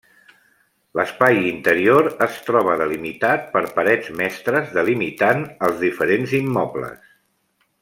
[0.99, 7.07] L'espai interior es troba delimitat per parets mestres delimitant els diferents immobles.